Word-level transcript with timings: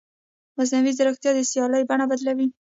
مصنوعي 0.57 0.91
ځیرکتیا 0.97 1.31
د 1.35 1.39
سیالۍ 1.51 1.83
بڼه 1.89 2.05
بدلوي. 2.11 2.47